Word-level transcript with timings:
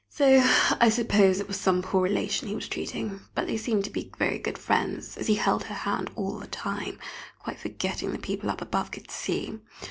So 0.09 0.41
I 0.79 0.89
suppose 0.89 1.39
it 1.39 1.47
was 1.47 1.57
some 1.59 1.83
poor 1.83 2.01
relation 2.01 2.47
he 2.47 2.55
was 2.55 2.67
treating, 2.67 3.19
but 3.35 3.45
they 3.45 3.55
seemed 3.55 3.85
very 4.17 4.39
good 4.39 4.57
friends, 4.57 5.15
as 5.15 5.27
he 5.27 5.35
held 5.35 5.65
her 5.65 5.75
hand 5.75 6.09
all 6.15 6.39
the 6.39 6.47
time, 6.47 6.97
quite 7.37 7.59
forgetting 7.59 8.11
the 8.11 8.17
people 8.17 8.49
up 8.49 8.63
above 8.63 8.89
could 8.89 9.11
see. 9.11 9.59